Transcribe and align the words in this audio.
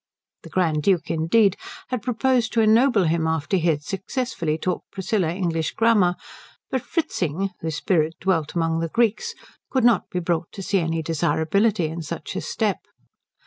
The 0.41 0.49
Grand 0.49 0.81
Duke 0.81 1.11
indeed 1.11 1.57
had 1.89 2.01
proposed 2.01 2.51
to 2.53 2.61
ennoble 2.61 3.03
him 3.03 3.27
after 3.27 3.57
he 3.57 3.67
had 3.67 3.83
successfully 3.83 4.57
taught 4.57 4.81
Priscilla 4.91 5.29
English 5.29 5.73
grammar, 5.73 6.15
but 6.71 6.81
Fritzing, 6.81 7.51
whose 7.59 7.75
spirit 7.75 8.15
dwelt 8.19 8.55
among 8.55 8.79
the 8.79 8.89
Greeks, 8.89 9.35
could 9.69 9.83
not 9.83 10.09
be 10.09 10.19
brought 10.19 10.51
to 10.53 10.63
see 10.63 10.79
any 10.79 11.03
desirability 11.03 11.85
in 11.85 12.01
such 12.01 12.35
a 12.35 12.41
step. 12.41 12.79